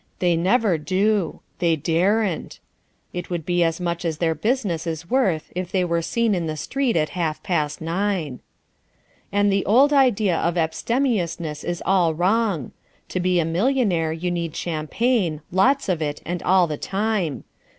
[0.17, 1.41] They never do.
[1.59, 2.57] They daren't.
[3.13, 6.47] It would be as much as their business is worth if they were seen on
[6.47, 8.39] the street at half past nine.
[9.31, 12.71] And the old idea of abstemiousness is all wrong.
[13.09, 17.43] To be a millionaire you need champagne, lots of it and all the time.